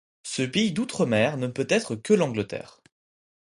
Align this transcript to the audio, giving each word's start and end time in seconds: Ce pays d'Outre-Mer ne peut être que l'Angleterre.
Ce 0.23 0.41
pays 0.41 0.71
d'Outre-Mer 0.71 1.37
ne 1.37 1.45
peut 1.45 1.67
être 1.69 1.95
que 1.95 2.15
l'Angleterre. 2.15 2.81